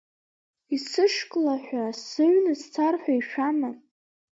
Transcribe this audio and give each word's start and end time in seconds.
Исышьклаҳәа 0.75 1.85
сыҩны 2.05 2.53
сцар 2.61 2.95
ҳәа 3.01 3.13
ишәама… 3.19 3.71